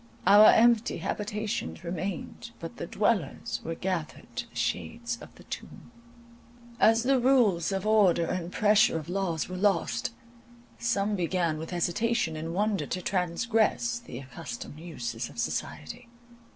Our 0.25 0.47
empty 0.47 0.97
habitations 0.97 1.83
remained, 1.83 2.53
but 2.59 2.77
the 2.77 2.87
dwellers 2.87 3.61
were 3.63 3.75
gathered 3.75 4.35
to 4.35 4.49
the 4.49 4.55
shades 4.55 5.19
of 5.21 5.35
the 5.35 5.43
tomb. 5.43 5.91
As 6.79 7.03
the 7.03 7.19
rules 7.19 7.71
of 7.71 7.85
order 7.85 8.25
and 8.25 8.51
pressure 8.51 8.97
of 8.97 9.09
laws 9.09 9.47
were 9.47 9.57
lost, 9.57 10.11
some 10.79 11.15
began 11.15 11.59
with 11.59 11.69
hesitation 11.69 12.35
and 12.35 12.51
wonder 12.55 12.87
to 12.87 12.99
transgress 13.03 13.99
the 13.99 14.17
accustomed 14.17 14.79
uses 14.79 15.29
of 15.29 15.37
society. 15.37 16.09